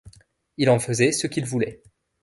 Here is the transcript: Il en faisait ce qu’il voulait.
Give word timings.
Il 0.57 0.71
en 0.71 0.79
faisait 0.79 1.11
ce 1.11 1.27
qu’il 1.27 1.45
voulait. 1.45 1.83